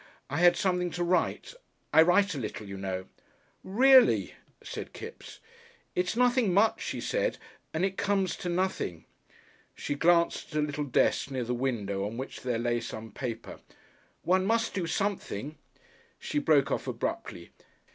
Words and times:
I 0.31 0.39
had 0.39 0.57
something 0.57 0.89
to 0.97 1.03
write. 1.03 1.53
I 1.93 2.01
write 2.01 2.33
a 2.33 2.39
little, 2.39 2.67
you 2.67 2.75
know." 2.75 3.05
"Reely!" 3.63 4.33
said 4.63 4.93
Kipps. 4.93 5.39
"It's 5.93 6.15
nothing 6.17 6.51
much," 6.55 6.81
she 6.81 6.99
said, 6.99 7.37
"and 7.71 7.85
it 7.85 7.97
comes 7.97 8.35
to 8.37 8.49
nothing." 8.49 9.05
She 9.75 9.93
glanced 9.93 10.55
at 10.55 10.59
a 10.63 10.65
little 10.65 10.85
desk 10.85 11.29
near 11.29 11.43
the 11.43 11.53
window, 11.53 12.03
on 12.07 12.17
which 12.17 12.41
there 12.41 12.57
lay 12.57 12.79
some 12.81 13.11
paper. 13.11 13.59
"One 14.23 14.43
must 14.47 14.73
do 14.73 14.87
something." 14.87 15.55
She 16.17 16.39
broke 16.39 16.71
off 16.71 16.87
abruptly. 16.87 17.51